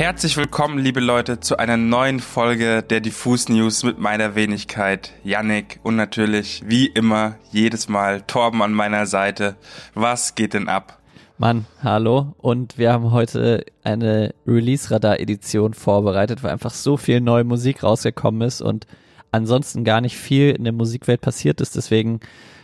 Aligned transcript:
Herzlich 0.00 0.38
willkommen, 0.38 0.78
liebe 0.78 0.98
Leute, 0.98 1.40
zu 1.40 1.58
einer 1.58 1.76
neuen 1.76 2.20
Folge 2.20 2.82
der 2.82 3.02
Diffus 3.02 3.50
News 3.50 3.82
mit 3.82 3.98
meiner 3.98 4.34
Wenigkeit, 4.34 5.12
Yannick 5.24 5.78
und 5.82 5.96
natürlich, 5.96 6.62
wie 6.64 6.86
immer, 6.86 7.36
jedes 7.52 7.90
Mal 7.90 8.22
Torben 8.22 8.62
an 8.62 8.72
meiner 8.72 9.04
Seite. 9.04 9.56
Was 9.92 10.34
geht 10.34 10.54
denn 10.54 10.68
ab? 10.68 10.98
Mann, 11.36 11.66
hallo. 11.82 12.34
Und 12.38 12.78
wir 12.78 12.94
haben 12.94 13.10
heute 13.10 13.66
eine 13.84 14.32
Release-Radar-Edition 14.46 15.74
vorbereitet, 15.74 16.42
weil 16.42 16.52
einfach 16.52 16.72
so 16.72 16.96
viel 16.96 17.20
neue 17.20 17.44
Musik 17.44 17.82
rausgekommen 17.82 18.40
ist 18.40 18.62
und 18.62 18.86
ansonsten 19.32 19.84
gar 19.84 20.00
nicht 20.00 20.16
viel 20.16 20.52
in 20.52 20.64
der 20.64 20.72
Musikwelt 20.72 21.20
passiert 21.20 21.60
ist. 21.60 21.76
Deswegen 21.76 22.20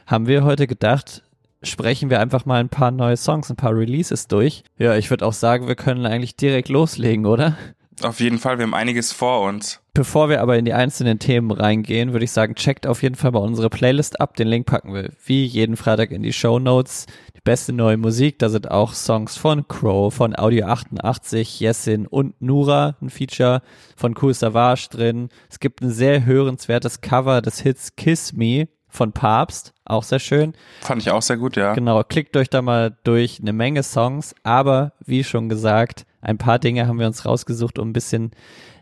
haben 0.06 0.26
wir 0.26 0.42
heute 0.42 0.66
gedacht, 0.66 1.22
sprechen 1.66 2.10
wir 2.10 2.20
einfach 2.20 2.46
mal 2.46 2.60
ein 2.60 2.68
paar 2.68 2.90
neue 2.90 3.16
Songs, 3.16 3.50
ein 3.50 3.56
paar 3.56 3.76
Releases 3.76 4.28
durch. 4.28 4.62
Ja, 4.78 4.96
ich 4.96 5.10
würde 5.10 5.26
auch 5.26 5.32
sagen, 5.32 5.68
wir 5.68 5.76
können 5.76 6.06
eigentlich 6.06 6.36
direkt 6.36 6.68
loslegen, 6.68 7.26
oder? 7.26 7.56
Auf 8.02 8.20
jeden 8.20 8.38
Fall, 8.38 8.58
wir 8.58 8.64
haben 8.64 8.74
einiges 8.74 9.12
vor 9.12 9.42
uns. 9.42 9.80
Bevor 9.94 10.28
wir 10.28 10.42
aber 10.42 10.58
in 10.58 10.66
die 10.66 10.74
einzelnen 10.74 11.18
Themen 11.18 11.50
reingehen, 11.50 12.12
würde 12.12 12.26
ich 12.26 12.30
sagen, 12.30 12.54
checkt 12.54 12.86
auf 12.86 13.02
jeden 13.02 13.14
Fall 13.14 13.30
mal 13.30 13.38
unsere 13.38 13.70
Playlist 13.70 14.20
ab. 14.20 14.36
Den 14.36 14.48
Link 14.48 14.66
packen 14.66 14.92
wir 14.92 15.10
wie 15.24 15.46
jeden 15.46 15.76
Freitag 15.76 16.10
in 16.10 16.22
die 16.22 16.34
Show 16.34 16.58
Notes. 16.58 17.06
Die 17.34 17.40
beste 17.40 17.72
neue 17.72 17.96
Musik, 17.96 18.38
da 18.38 18.50
sind 18.50 18.70
auch 18.70 18.92
Songs 18.92 19.38
von 19.38 19.66
Crow, 19.66 20.12
von 20.12 20.38
Audio 20.38 20.66
88, 20.66 21.60
Yesin 21.60 22.06
und 22.06 22.38
Nura, 22.42 22.96
ein 23.00 23.08
Feature 23.08 23.62
von 23.96 24.14
Cool 24.20 24.34
Savage 24.34 24.88
drin. 24.90 25.30
Es 25.48 25.60
gibt 25.60 25.80
ein 25.80 25.90
sehr 25.90 26.26
hörenswertes 26.26 27.00
Cover 27.00 27.40
des 27.40 27.60
Hits 27.60 27.96
Kiss 27.96 28.34
Me 28.34 28.68
von 28.96 29.12
Papst, 29.12 29.72
auch 29.84 30.02
sehr 30.02 30.18
schön. 30.18 30.54
Fand 30.80 31.02
ich 31.02 31.10
auch 31.10 31.22
sehr 31.22 31.36
gut, 31.36 31.56
ja. 31.56 31.74
Genau, 31.74 32.02
klickt 32.02 32.36
euch 32.36 32.50
da 32.50 32.62
mal 32.62 32.96
durch 33.04 33.40
eine 33.40 33.52
Menge 33.52 33.82
Songs, 33.82 34.34
aber 34.42 34.92
wie 35.04 35.22
schon 35.22 35.48
gesagt, 35.48 36.06
ein 36.20 36.38
paar 36.38 36.58
Dinge 36.58 36.88
haben 36.88 36.98
wir 36.98 37.06
uns 37.06 37.24
rausgesucht, 37.24 37.78
um 37.78 37.90
ein 37.90 37.92
bisschen 37.92 38.32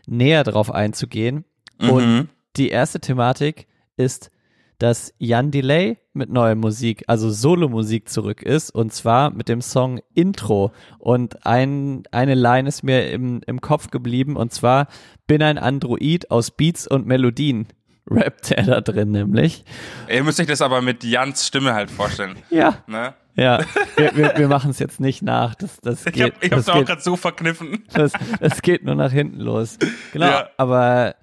näher 0.07 0.43
drauf 0.43 0.71
einzugehen. 0.71 1.45
Mhm. 1.79 1.89
Und 1.89 2.29
die 2.55 2.69
erste 2.69 2.99
Thematik 2.99 3.67
ist, 3.97 4.31
dass 4.79 5.13
Jan 5.19 5.51
Delay 5.51 5.97
mit 6.13 6.29
neuer 6.29 6.55
Musik, 6.55 7.03
also 7.07 7.29
Solo-Musik 7.29 8.09
zurück 8.09 8.41
ist 8.41 8.71
und 8.71 8.93
zwar 8.93 9.31
mit 9.31 9.47
dem 9.47 9.61
Song 9.61 9.99
Intro. 10.13 10.71
Und 10.97 11.45
ein, 11.45 12.03
eine 12.11 12.35
Line 12.35 12.67
ist 12.67 12.83
mir 12.83 13.09
im, 13.11 13.41
im 13.45 13.61
Kopf 13.61 13.89
geblieben 13.89 14.35
und 14.35 14.51
zwar 14.53 14.87
bin 15.27 15.41
ein 15.41 15.57
Android 15.57 16.29
aus 16.31 16.51
Beats 16.51 16.87
und 16.87 17.05
Melodien 17.05 17.67
rappt 18.09 18.51
er 18.51 18.63
da 18.63 18.81
drin 18.81 19.11
nämlich. 19.11 19.65
Ihr 20.09 20.23
müsst 20.23 20.39
euch 20.39 20.47
das 20.47 20.61
aber 20.61 20.81
mit 20.81 21.03
Jans 21.03 21.45
Stimme 21.45 21.73
halt 21.73 21.89
vorstellen. 21.89 22.37
Ja. 22.49 22.83
Ne? 22.87 23.13
Ja, 23.35 23.59
wir, 23.97 24.15
wir, 24.15 24.33
wir 24.37 24.47
machen 24.47 24.71
es 24.71 24.79
jetzt 24.79 24.99
nicht 25.01 25.21
nach. 25.21 25.55
Das, 25.55 25.81
das 25.81 26.05
geht, 26.05 26.15
ich 26.15 26.21
habe 26.21 26.33
ich 26.41 26.51
hab's 26.51 26.69
auch 26.69 26.85
gerade 26.85 27.01
so 27.01 27.17
verkniffen. 27.17 27.83
Das, 27.93 28.13
das 28.39 28.61
geht 28.61 28.85
nur 28.85 28.95
nach 28.95 29.11
hinten 29.11 29.39
los. 29.39 29.77
Genau, 30.13 30.25
ja. 30.25 30.49
aber 30.57 31.15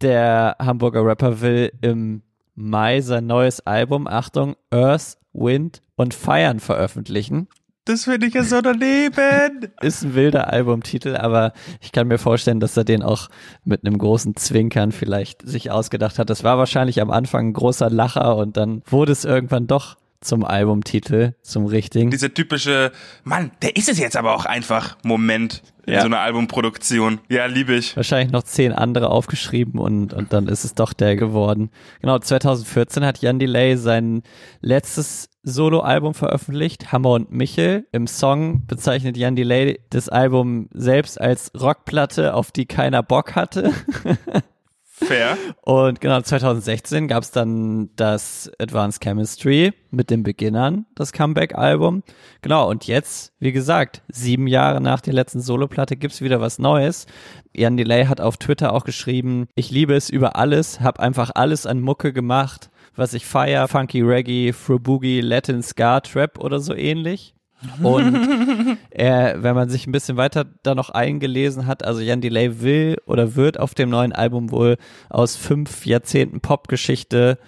der 0.00 0.56
Hamburger 0.58 1.04
Rapper 1.04 1.40
will 1.42 1.72
im 1.82 2.22
Mai 2.54 3.00
sein 3.00 3.26
neues 3.26 3.60
Album, 3.66 4.06
Achtung, 4.06 4.56
Earth, 4.70 5.18
Wind 5.32 5.82
und 5.96 6.14
Feiern 6.14 6.60
veröffentlichen. 6.60 7.48
Das 7.84 8.04
finde 8.04 8.28
ich 8.28 8.34
ja 8.34 8.44
so 8.44 8.60
daneben. 8.60 9.72
Ist 9.80 10.04
ein 10.04 10.14
wilder 10.14 10.52
Albumtitel, 10.52 11.16
aber 11.16 11.52
ich 11.80 11.90
kann 11.90 12.06
mir 12.06 12.18
vorstellen, 12.18 12.60
dass 12.60 12.76
er 12.76 12.84
den 12.84 13.02
auch 13.02 13.28
mit 13.64 13.84
einem 13.84 13.98
großen 13.98 14.36
Zwinkern 14.36 14.92
vielleicht 14.92 15.42
sich 15.42 15.72
ausgedacht 15.72 16.20
hat. 16.20 16.30
Das 16.30 16.44
war 16.44 16.58
wahrscheinlich 16.58 17.00
am 17.00 17.10
Anfang 17.10 17.48
ein 17.48 17.52
großer 17.52 17.90
Lacher 17.90 18.36
und 18.36 18.56
dann 18.56 18.82
wurde 18.86 19.10
es 19.10 19.24
irgendwann 19.24 19.66
doch 19.66 19.96
zum 20.22 20.44
Albumtitel, 20.44 21.34
zum 21.42 21.66
richtigen. 21.66 22.10
Diese 22.10 22.32
typische, 22.32 22.92
Mann, 23.24 23.50
der 23.62 23.76
ist 23.76 23.88
es 23.88 23.98
jetzt 23.98 24.16
aber 24.16 24.34
auch 24.34 24.44
einfach 24.44 24.96
Moment 25.04 25.62
in 25.86 25.94
ja. 25.94 26.00
so 26.00 26.06
einer 26.06 26.20
Albumproduktion. 26.20 27.20
Ja, 27.28 27.46
liebe 27.46 27.74
ich. 27.74 27.96
Wahrscheinlich 27.96 28.32
noch 28.32 28.44
zehn 28.44 28.72
andere 28.72 29.10
aufgeschrieben 29.10 29.80
und, 29.80 30.14
und 30.14 30.32
dann 30.32 30.46
ist 30.46 30.64
es 30.64 30.74
doch 30.74 30.92
der 30.92 31.16
geworden. 31.16 31.70
Genau, 32.00 32.18
2014 32.18 33.04
hat 33.04 33.18
Jan 33.18 33.38
Delay 33.38 33.76
sein 33.76 34.22
letztes 34.60 35.28
Soloalbum 35.42 36.14
veröffentlicht, 36.14 36.92
Hammer 36.92 37.10
und 37.10 37.32
Michel. 37.32 37.86
Im 37.90 38.06
Song 38.06 38.64
bezeichnet 38.66 39.16
Jan 39.16 39.34
Delay 39.34 39.80
das 39.90 40.08
Album 40.08 40.68
selbst 40.72 41.20
als 41.20 41.50
Rockplatte, 41.60 42.34
auf 42.34 42.52
die 42.52 42.66
keiner 42.66 43.02
Bock 43.02 43.34
hatte. 43.34 43.72
Fair. 44.94 45.38
Und 45.62 46.02
genau, 46.02 46.20
2016 46.20 47.08
gab 47.08 47.22
es 47.22 47.30
dann 47.30 47.88
das 47.96 48.52
Advanced 48.58 49.02
Chemistry 49.02 49.72
mit 49.90 50.10
den 50.10 50.22
Beginnern, 50.22 50.84
das 50.94 51.12
Comeback-Album. 51.12 52.02
Genau, 52.42 52.68
und 52.68 52.86
jetzt, 52.86 53.32
wie 53.38 53.52
gesagt, 53.52 54.02
sieben 54.08 54.46
Jahre 54.46 54.82
nach 54.82 55.00
der 55.00 55.14
letzten 55.14 55.40
Soloplatte 55.40 55.96
gibt's 55.96 56.20
wieder 56.20 56.42
was 56.42 56.58
Neues. 56.58 57.06
Ian 57.54 57.78
Delay 57.78 58.04
hat 58.04 58.20
auf 58.20 58.36
Twitter 58.36 58.74
auch 58.74 58.84
geschrieben, 58.84 59.46
ich 59.54 59.70
liebe 59.70 59.94
es 59.94 60.10
über 60.10 60.36
alles, 60.36 60.80
hab 60.80 61.00
einfach 61.00 61.30
alles 61.34 61.64
an 61.64 61.80
Mucke 61.80 62.12
gemacht, 62.12 62.68
was 62.94 63.14
ich 63.14 63.24
feier, 63.24 63.68
Funky 63.68 64.02
Reggae, 64.02 64.52
Fru 64.52 64.78
Boogie, 64.78 65.22
Latin 65.22 65.62
Ska, 65.62 66.00
Trap 66.00 66.38
oder 66.38 66.60
so 66.60 66.74
ähnlich. 66.74 67.34
Und 67.82 68.78
er, 68.90 69.42
wenn 69.42 69.54
man 69.54 69.68
sich 69.68 69.86
ein 69.86 69.92
bisschen 69.92 70.16
weiter 70.16 70.46
da 70.62 70.74
noch 70.74 70.90
eingelesen 70.90 71.66
hat, 71.66 71.84
also 71.84 72.00
Jan 72.00 72.20
Delay 72.20 72.60
will 72.60 72.96
oder 73.06 73.36
wird 73.36 73.58
auf 73.58 73.74
dem 73.74 73.90
neuen 73.90 74.12
Album 74.12 74.50
wohl 74.50 74.76
aus 75.08 75.36
fünf 75.36 75.86
Jahrzehnten 75.86 76.40
Popgeschichte 76.40 77.38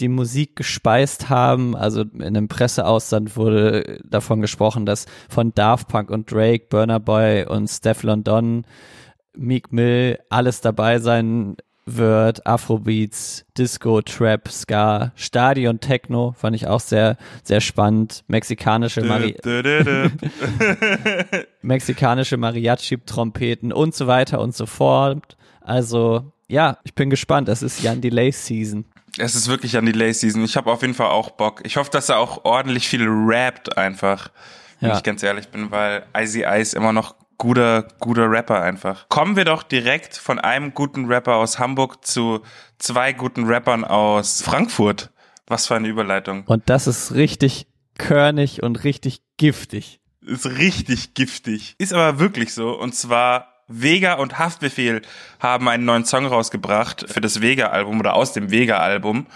die 0.00 0.08
Musik 0.08 0.56
gespeist 0.56 1.28
haben. 1.28 1.76
Also 1.76 2.02
in 2.02 2.22
einem 2.22 2.48
Presseausstand 2.48 3.36
wurde 3.36 4.00
davon 4.04 4.40
gesprochen, 4.40 4.86
dass 4.86 5.06
von 5.28 5.54
Daft 5.54 5.88
Punk 5.88 6.10
und 6.10 6.30
Drake, 6.30 6.66
Burner 6.68 7.00
Boy 7.00 7.46
und 7.46 7.68
Steph 7.68 8.02
London, 8.02 8.64
Meek 9.36 9.72
Mill 9.72 10.18
alles 10.30 10.60
dabei 10.60 10.98
sein 10.98 11.56
wird, 11.86 12.46
Afrobeats, 12.46 13.44
Disco, 13.56 14.00
Trap, 14.00 14.48
Ska, 14.50 15.12
Stadion 15.16 15.80
Techno, 15.80 16.34
fand 16.36 16.56
ich 16.56 16.66
auch 16.66 16.80
sehr, 16.80 17.16
sehr 17.42 17.60
spannend. 17.60 18.24
Mexikanische, 18.26 19.02
Mari 19.02 19.36
Mexikanische 21.62 22.36
Mariachi-Trompeten 22.36 23.72
und 23.72 23.94
so 23.94 24.06
weiter 24.06 24.40
und 24.40 24.54
so 24.54 24.66
fort. 24.66 25.36
Also, 25.60 26.32
ja, 26.48 26.78
ich 26.84 26.94
bin 26.94 27.10
gespannt. 27.10 27.48
Es 27.48 27.62
ist 27.62 27.82
Jan 27.82 28.00
Delay 28.00 28.30
Season. 28.32 28.84
Es 29.18 29.34
ist 29.34 29.48
wirklich 29.48 29.72
Jan 29.72 29.86
Delay 29.86 30.12
Season. 30.12 30.44
Ich 30.44 30.56
habe 30.56 30.70
auf 30.70 30.82
jeden 30.82 30.94
Fall 30.94 31.08
auch 31.08 31.30
Bock. 31.30 31.60
Ich 31.64 31.76
hoffe, 31.76 31.90
dass 31.90 32.08
er 32.08 32.18
auch 32.18 32.44
ordentlich 32.44 32.88
viel 32.88 33.06
rappt 33.06 33.76
einfach. 33.76 34.30
Wenn 34.80 34.90
ja. 34.90 34.96
ich 34.96 35.02
ganz 35.02 35.22
ehrlich 35.22 35.48
bin, 35.48 35.70
weil 35.70 36.04
Icy 36.16 36.44
Ice 36.44 36.76
immer 36.76 36.92
noch 36.92 37.14
guter, 37.38 37.88
guter 38.00 38.30
Rapper 38.30 38.60
einfach. 38.62 39.08
Kommen 39.08 39.36
wir 39.36 39.44
doch 39.44 39.62
direkt 39.62 40.16
von 40.16 40.38
einem 40.38 40.74
guten 40.74 41.06
Rapper 41.06 41.36
aus 41.36 41.58
Hamburg 41.58 42.04
zu 42.04 42.42
zwei 42.78 43.12
guten 43.12 43.44
Rappern 43.44 43.84
aus 43.84 44.42
Frankfurt. 44.42 45.10
Was 45.46 45.66
für 45.66 45.74
eine 45.74 45.88
Überleitung. 45.88 46.44
Und 46.46 46.62
das 46.70 46.86
ist 46.86 47.14
richtig 47.14 47.66
körnig 47.98 48.62
und 48.62 48.82
richtig 48.84 49.20
giftig. 49.36 50.00
Ist 50.22 50.46
richtig 50.46 51.14
giftig. 51.14 51.74
Ist 51.78 51.92
aber 51.92 52.18
wirklich 52.18 52.54
so. 52.54 52.78
Und 52.78 52.94
zwar 52.94 53.54
Vega 53.68 54.14
und 54.14 54.38
Haftbefehl 54.38 55.02
haben 55.40 55.68
einen 55.68 55.84
neuen 55.84 56.04
Song 56.04 56.26
rausgebracht 56.26 57.06
für 57.08 57.20
das 57.20 57.40
Vega-Album 57.40 58.00
oder 58.00 58.14
aus 58.14 58.32
dem 58.32 58.50
Vega-Album. 58.50 59.26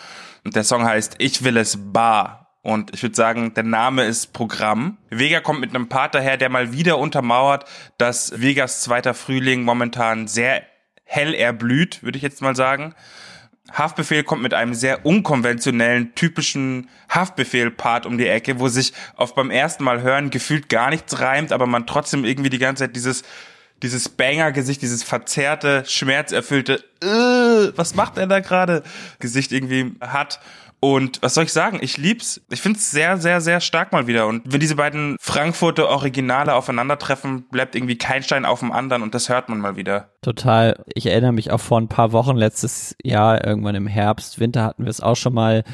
Und 0.45 0.57
der 0.57 0.65
Song 0.65 0.85
heißt 0.85 1.17
Ich 1.19 1.45
will 1.45 1.57
es 1.57 1.79
bar. 1.93 2.48
Und 2.69 2.93
ich 2.93 3.03
würde 3.03 3.17
sagen, 3.17 3.55
der 3.55 3.62
Name 3.62 4.05
ist 4.05 4.34
Programm. 4.34 4.99
Vega 5.09 5.41
kommt 5.41 5.61
mit 5.61 5.75
einem 5.75 5.89
Part 5.89 6.15
daher, 6.15 6.37
der 6.37 6.51
mal 6.51 6.71
wieder 6.71 6.99
untermauert, 6.99 7.65
dass 7.97 8.43
Vegas 8.43 8.83
zweiter 8.83 9.15
Frühling 9.15 9.62
momentan 9.62 10.29
sehr 10.29 10.65
hell 11.05 11.33
erblüht, 11.33 12.03
würde 12.03 12.19
ich 12.19 12.23
jetzt 12.23 12.43
mal 12.43 12.55
sagen. 12.55 12.95
Haftbefehl 13.73 14.23
kommt 14.23 14.43
mit 14.43 14.53
einem 14.53 14.75
sehr 14.75 15.06
unkonventionellen, 15.06 16.15
typischen 16.15 16.91
Haftbefehl-Part 17.09 18.05
um 18.05 18.19
die 18.19 18.29
Ecke, 18.29 18.61
wo 18.61 18.69
sich 18.69 18.93
auf 19.17 19.35
beim 19.35 19.50
ersten 19.50 19.82
Mal 19.82 20.03
hören 20.03 20.29
gefühlt 20.29 20.69
gar 20.69 20.91
nichts 20.91 21.20
reimt, 21.20 21.53
aber 21.53 21.67
man 21.67 21.87
trotzdem 21.87 22.26
irgendwie 22.26 22.50
die 22.50 22.59
ganze 22.59 22.85
Zeit 22.85 22.97
dieses 22.97 23.23
dieses 23.82 24.09
Banger-Gesicht, 24.09 24.82
dieses 24.82 25.05
verzerrte, 25.05 25.85
schmerzerfüllte, 25.87 26.85
äh, 27.00 27.76
was 27.76 27.94
macht 27.94 28.19
er 28.19 28.26
da 28.26 28.41
gerade, 28.41 28.82
Gesicht 29.20 29.53
irgendwie 29.53 29.94
hat. 30.00 30.41
Und 30.81 31.21
was 31.23 31.35
soll 31.35 31.45
ich 31.45 31.53
sagen? 31.53 31.79
Ich 31.83 31.97
lieb's. 31.97 32.41
Ich 32.51 32.61
find's 32.61 32.91
sehr, 32.91 33.17
sehr, 33.17 33.41
sehr 33.41 33.61
stark 33.61 33.93
mal 33.93 34.07
wieder. 34.07 34.27
Und 34.27 34.43
wenn 34.53 34.61
diese 34.61 34.77
beiden 34.77 35.17
Frankfurter 35.21 35.89
Originale 35.89 36.55
aufeinandertreffen, 36.55 37.49
bleibt 37.49 37.75
irgendwie 37.75 37.99
kein 37.99 38.23
Stein 38.23 38.45
auf 38.45 38.61
dem 38.61 38.71
anderen 38.71 39.03
und 39.03 39.15
das 39.15 39.29
hört 39.29 39.49
man 39.49 39.59
mal 39.59 39.77
wieder. 39.77 40.13
Total. 40.23 40.85
Ich 40.95 41.07
erinnere 41.07 41.33
mich 41.33 41.51
auch 41.51 41.61
vor 41.61 41.81
ein 41.81 41.89
paar 41.89 42.13
Wochen, 42.13 42.37
letztes 42.37 42.95
Jahr, 43.03 43.45
irgendwann 43.45 43.75
im 43.75 43.87
Herbst, 43.87 44.39
Winter 44.39 44.65
hatten 44.65 44.85
wir 44.85 44.91
es 44.91 45.01
auch 45.01 45.17
schon 45.17 45.35
mal 45.35 45.65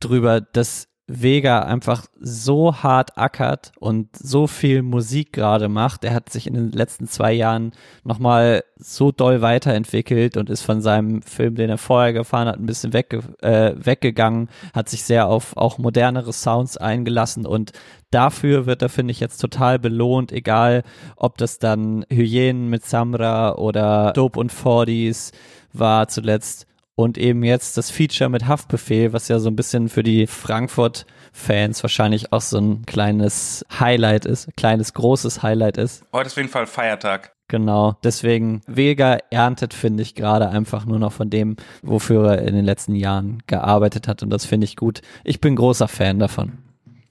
drüber, 0.00 0.40
dass 0.40 0.89
Vega 1.12 1.60
einfach 1.60 2.06
so 2.20 2.82
hart 2.82 3.18
ackert 3.18 3.72
und 3.80 4.08
so 4.16 4.46
viel 4.46 4.82
Musik 4.82 5.32
gerade 5.32 5.68
macht. 5.68 6.04
Er 6.04 6.14
hat 6.14 6.30
sich 6.30 6.46
in 6.46 6.54
den 6.54 6.70
letzten 6.70 7.08
zwei 7.08 7.32
Jahren 7.32 7.72
nochmal 8.04 8.62
so 8.76 9.10
doll 9.10 9.42
weiterentwickelt 9.42 10.36
und 10.36 10.50
ist 10.50 10.62
von 10.62 10.80
seinem 10.80 11.22
Film, 11.22 11.56
den 11.56 11.68
er 11.68 11.78
vorher 11.78 12.12
gefahren 12.12 12.46
hat, 12.46 12.58
ein 12.58 12.66
bisschen 12.66 12.92
wegge 12.92 13.22
äh, 13.42 13.74
weggegangen, 13.76 14.48
hat 14.72 14.88
sich 14.88 15.02
sehr 15.02 15.26
auf 15.26 15.56
auch 15.56 15.78
modernere 15.78 16.32
Sounds 16.32 16.76
eingelassen 16.76 17.44
und 17.44 17.72
dafür 18.10 18.66
wird 18.66 18.82
er, 18.82 18.88
finde 18.88 19.10
ich, 19.10 19.20
jetzt 19.20 19.38
total 19.38 19.78
belohnt, 19.78 20.30
egal 20.30 20.84
ob 21.16 21.38
das 21.38 21.58
dann 21.58 22.04
Hyänen 22.08 22.68
mit 22.68 22.84
Samra 22.84 23.56
oder 23.56 24.12
Dope 24.12 24.38
und 24.38 24.52
Forties 24.52 25.32
war 25.72 26.08
zuletzt 26.08 26.66
und 27.02 27.18
eben 27.18 27.42
jetzt 27.44 27.76
das 27.76 27.90
Feature 27.90 28.30
mit 28.30 28.46
Haftbefehl, 28.46 29.12
was 29.12 29.28
ja 29.28 29.38
so 29.38 29.48
ein 29.50 29.56
bisschen 29.56 29.88
für 29.88 30.02
die 30.02 30.26
Frankfurt-Fans 30.26 31.82
wahrscheinlich 31.82 32.32
auch 32.32 32.40
so 32.40 32.58
ein 32.58 32.86
kleines 32.86 33.64
Highlight 33.78 34.26
ist, 34.26 34.48
kleines, 34.56 34.94
großes 34.94 35.42
Highlight 35.42 35.76
ist. 35.76 36.04
Heute 36.12 36.26
ist 36.26 36.32
auf 36.34 36.38
jeden 36.38 36.48
Fall 36.48 36.66
Feiertag. 36.66 37.32
Genau, 37.48 37.96
deswegen 38.04 38.60
Vega 38.68 39.18
erntet, 39.30 39.74
finde 39.74 40.04
ich, 40.04 40.14
gerade 40.14 40.50
einfach 40.50 40.84
nur 40.84 41.00
noch 41.00 41.12
von 41.12 41.30
dem, 41.30 41.56
wofür 41.82 42.34
er 42.34 42.42
in 42.42 42.54
den 42.54 42.64
letzten 42.64 42.94
Jahren 42.94 43.42
gearbeitet 43.48 44.06
hat 44.06 44.22
und 44.22 44.30
das 44.30 44.44
finde 44.44 44.66
ich 44.66 44.76
gut. 44.76 45.02
Ich 45.24 45.40
bin 45.40 45.56
großer 45.56 45.88
Fan 45.88 46.20
davon. 46.20 46.58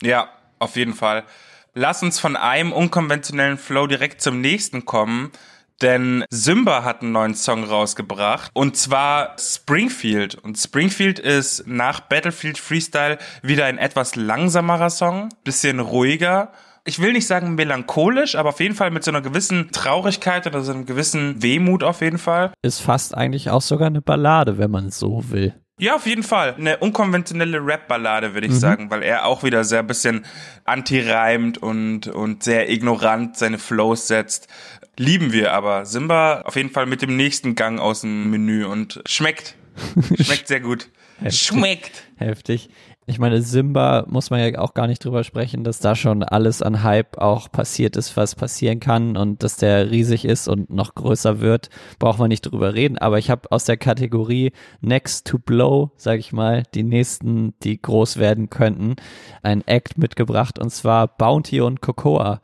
Ja, 0.02 0.30
auf 0.60 0.78
jeden 0.78 0.94
Fall. 0.94 1.26
Lass 1.74 2.04
uns 2.04 2.20
von 2.20 2.36
einem 2.36 2.72
unkonventionellen 2.72 3.58
Flow 3.58 3.86
direkt 3.86 4.22
zum 4.22 4.40
nächsten 4.42 4.86
kommen. 4.86 5.32
Denn 5.82 6.26
Simba 6.30 6.84
hat 6.84 7.02
einen 7.02 7.14
neuen 7.14 7.36
Song 7.36 7.64
rausgebracht 7.64 8.52
und 8.54 8.76
zwar 8.76 9.36
Springfield. 9.40 10.36
Und 10.36 10.58
Springfield 10.58 11.20
ist 11.20 11.68
nach 11.68 12.02
Battlefield 12.02 12.58
Freestyle 12.58 13.18
wieder 13.42 13.66
ein 13.66 13.78
etwas 13.78 14.16
langsamerer 14.16 14.90
Song, 14.90 15.30
bisschen 15.44 15.80
ruhiger. 15.80 16.52
Ich 16.86 17.00
will 17.00 17.14
nicht 17.14 17.28
sagen 17.28 17.56
melancholisch, 17.56 18.36
aber 18.36 18.50
auf 18.50 18.60
jeden 18.60 18.76
Fall 18.76 18.92
mit 18.92 19.04
so 19.04 19.12
einer 19.12 19.22
gewissen 19.22 19.70
Traurigkeit 19.72 20.48
oder 20.48 20.62
so 20.62 20.72
einem 20.74 20.86
gewissen 20.86 21.42
Wehmut 21.42 21.84
auf 21.84 22.02
jeden 22.02 22.18
Fall. 22.18 22.52
Ist 22.62 22.80
fast 22.80 23.16
eigentlich 23.16 23.50
auch 23.50 23.62
sogar 23.62 23.88
eine 23.88 24.02
Ballade, 24.02 24.58
wenn 24.58 24.72
man 24.72 24.90
so 24.90 25.30
will. 25.30 25.54
Ja, 25.80 25.96
auf 25.96 26.06
jeden 26.06 26.24
Fall. 26.24 26.56
Eine 26.56 26.78
unkonventionelle 26.78 27.66
Rap-Ballade, 27.66 28.34
würde 28.34 28.48
ich 28.48 28.54
mhm. 28.54 28.60
sagen, 28.60 28.92
weil 28.92 29.02
er 29.02 29.26
auch 29.26 29.44
wieder 29.44 29.64
sehr 29.64 29.82
bisschen 29.82 30.26
anti-reimt 30.66 31.58
und, 31.58 32.08
und 32.08 32.44
sehr 32.44 32.70
ignorant 32.70 33.38
seine 33.38 33.58
Flows 33.58 34.08
setzt. 34.08 34.50
Lieben 34.98 35.32
wir 35.32 35.54
aber. 35.54 35.86
Simba 35.86 36.42
auf 36.42 36.58
jeden 36.58 36.70
Fall 36.70 36.86
mit 36.86 37.02
dem 37.02 37.16
nächsten 37.16 37.56
Gang 37.56 37.80
aus 37.80 38.02
dem 38.02 38.30
Menü 38.30 38.66
und 38.66 39.02
schmeckt. 39.06 39.56
Schmeckt 40.20 40.50
sehr 40.50 40.60
gut. 40.60 40.90
Heftig. 41.22 41.48
Schmeckt. 41.48 42.04
Heftig. 42.18 42.70
Ich 43.10 43.18
meine, 43.18 43.42
Simba 43.42 44.06
muss 44.08 44.30
man 44.30 44.40
ja 44.40 44.60
auch 44.60 44.76
gar 44.76 44.86
nicht 44.86 45.04
drüber 45.04 45.24
sprechen, 45.24 45.64
dass 45.64 45.80
da 45.80 45.96
schon 45.96 46.22
alles 46.22 46.62
an 46.62 46.84
Hype 46.84 47.18
auch 47.18 47.52
passiert 47.52 47.98
ist, 47.98 48.16
was 48.16 48.36
passieren 48.36 48.80
kann 48.80 49.18
und 49.18 49.42
dass 49.42 49.58
der 49.58 49.90
riesig 49.90 50.26
ist 50.26 50.48
und 50.48 50.70
noch 50.70 50.94
größer 50.94 51.40
wird, 51.40 51.72
braucht 51.98 52.20
man 52.20 52.28
nicht 52.28 52.44
drüber 52.44 52.76
reden. 52.76 53.00
Aber 53.00 53.18
ich 53.18 53.32
habe 53.32 53.52
aus 53.52 53.66
der 53.66 53.78
Kategorie 53.78 54.52
Next 54.82 55.26
to 55.26 55.40
Blow, 55.40 55.90
sage 55.98 56.20
ich 56.20 56.34
mal, 56.34 56.62
die 56.76 56.84
nächsten, 56.84 57.56
die 57.64 57.82
groß 57.82 58.18
werden 58.18 58.52
könnten, 58.52 58.96
ein 59.42 59.66
Act 59.66 59.98
mitgebracht 59.98 60.60
und 60.60 60.70
zwar 60.70 61.08
Bounty 61.08 61.62
und 61.62 61.82
Cocoa. 61.82 62.42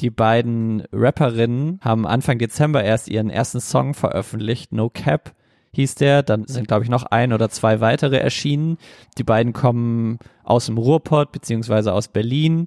Die 0.00 0.08
beiden 0.08 0.84
Rapperinnen 0.94 1.78
haben 1.82 2.06
Anfang 2.06 2.38
Dezember 2.38 2.82
erst 2.82 3.08
ihren 3.08 3.28
ersten 3.28 3.60
Song 3.60 3.92
veröffentlicht, 3.92 4.72
No 4.72 4.88
Cap 4.88 5.34
hieß 5.76 5.94
der. 5.94 6.22
Dann 6.22 6.46
sind, 6.46 6.68
glaube 6.68 6.84
ich, 6.84 6.90
noch 6.90 7.04
ein 7.04 7.32
oder 7.32 7.48
zwei 7.48 7.80
weitere 7.80 8.16
erschienen. 8.18 8.78
Die 9.18 9.24
beiden 9.24 9.52
kommen 9.52 10.18
aus 10.44 10.66
dem 10.66 10.78
Ruhrpott 10.78 11.32
beziehungsweise 11.32 11.92
aus 11.92 12.08
Berlin 12.08 12.66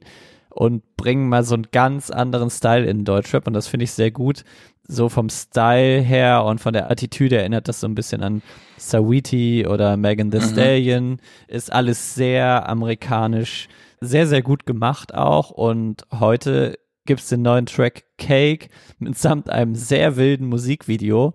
und 0.50 0.84
bringen 0.98 1.30
mal 1.30 1.44
so 1.44 1.56
einen 1.56 1.68
ganz 1.72 2.10
anderen 2.10 2.50
Style 2.50 2.86
in 2.86 3.06
Deutschrap 3.06 3.48
und 3.48 3.54
das 3.54 3.68
finde 3.68 3.84
ich 3.86 3.92
sehr 3.92 4.12
gut. 4.12 4.44
So 4.88 5.08
vom 5.08 5.30
Style 5.30 6.02
her 6.02 6.44
und 6.46 6.60
von 6.60 6.74
der 6.74 6.90
Attitüde 6.90 7.38
erinnert 7.38 7.68
das 7.68 7.80
so 7.80 7.88
ein 7.88 7.94
bisschen 7.94 8.24
an 8.24 8.42
Sawiti 8.78 9.68
oder 9.68 9.98
Megan 9.98 10.32
Thee 10.32 10.40
mhm. 10.40 10.44
Stallion. 10.44 11.18
Ist 11.48 11.72
alles 11.72 12.16
sehr 12.16 12.68
amerikanisch, 12.68 13.68
sehr, 14.02 14.26
sehr 14.26 14.42
gut 14.42 14.66
gemacht 14.66 15.14
auch 15.14 15.52
und 15.52 16.04
heute 16.12 16.80
gibt 17.06 17.22
es 17.22 17.30
den 17.30 17.42
neuen 17.42 17.66
Track 17.66 18.06
Cake 18.18 18.70
mitsamt 19.00 19.50
einem 19.50 19.76
sehr 19.76 20.16
wilden 20.16 20.48
Musikvideo 20.48 21.34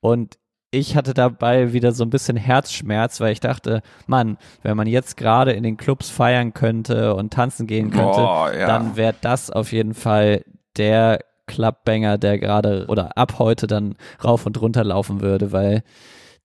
und 0.00 0.38
ich 0.74 0.96
hatte 0.96 1.14
dabei 1.14 1.72
wieder 1.72 1.92
so 1.92 2.04
ein 2.04 2.10
bisschen 2.10 2.36
Herzschmerz, 2.36 3.20
weil 3.20 3.32
ich 3.32 3.40
dachte, 3.40 3.82
Mann, 4.06 4.36
wenn 4.62 4.76
man 4.76 4.86
jetzt 4.86 5.16
gerade 5.16 5.52
in 5.52 5.62
den 5.62 5.76
Clubs 5.76 6.10
feiern 6.10 6.52
könnte 6.52 7.14
und 7.14 7.32
tanzen 7.32 7.66
gehen 7.66 7.90
könnte, 7.90 8.20
oh, 8.20 8.48
ja. 8.48 8.66
dann 8.66 8.96
wäre 8.96 9.14
das 9.20 9.50
auf 9.50 9.72
jeden 9.72 9.94
Fall 9.94 10.44
der 10.76 11.20
Clubbanger, 11.46 12.18
der 12.18 12.38
gerade 12.38 12.86
oder 12.88 13.16
ab 13.16 13.38
heute 13.38 13.66
dann 13.66 13.96
rauf 14.22 14.46
und 14.46 14.60
runter 14.60 14.82
laufen 14.82 15.20
würde, 15.20 15.52
weil 15.52 15.82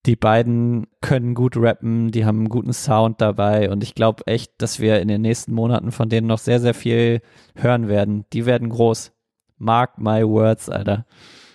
die 0.06 0.16
beiden 0.16 0.88
können 1.02 1.34
gut 1.34 1.58
rappen, 1.58 2.12
die 2.12 2.26
haben 2.26 2.40
einen 2.40 2.50
guten 2.50 2.74
Sound 2.74 3.20
dabei 3.20 3.70
und 3.70 3.84
ich 3.84 3.96
glaube 3.96 4.28
echt, 4.28 4.54
dass 4.62 4.80
wir 4.80 5.02
in 5.02 5.08
den 5.08 5.22
nächsten 5.22 5.54
Monaten 5.54 5.92
von 5.92 6.08
denen 6.08 6.28
noch 6.28 6.38
sehr, 6.38 6.60
sehr 6.60 6.74
viel 6.74 7.22
hören 7.56 7.88
werden. 7.90 8.26
Die 8.32 8.46
werden 8.46 8.70
groß. 8.70 9.12
Mark 9.58 9.98
my 9.98 10.26
words, 10.26 10.70
Alter. 10.70 11.06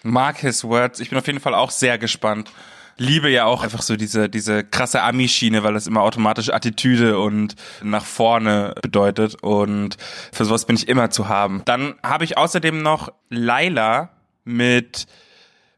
Mark 0.05 0.39
his 0.39 0.63
words. 0.63 1.01
Ich 1.01 1.11
bin 1.11 1.19
auf 1.19 1.27
jeden 1.27 1.41
Fall 1.41 1.55
auch 1.55 1.71
sehr 1.71 1.99
gespannt. 1.99 2.53
Liebe 2.97 3.29
ja 3.29 3.47
auch 3.47 3.65
einfach 3.65 3.83
so 3.83 3.97
diese, 3.97 4.29
diese 4.29 4.63
krasse 4.63 5.03
Ami-Schiene, 5.03 5.65
weil 5.65 5.75
das 5.75 5.89
immer 5.89 6.03
automatisch 6.03 6.51
Attitüde 6.51 7.19
und 7.19 7.57
nach 7.83 8.05
vorne 8.05 8.75
bedeutet. 8.83 9.43
Und 9.43 9.97
für 10.33 10.45
sowas 10.45 10.67
bin 10.67 10.77
ich 10.77 10.89
immer 10.89 11.11
zu 11.11 11.29
haben. 11.29 11.63
Dann 11.65 11.95
habe 12.05 12.25
ich 12.25 12.39
außerdem 12.39 12.83
noch 12.83 13.13
Laila 13.31 14.11
mit 14.45 15.07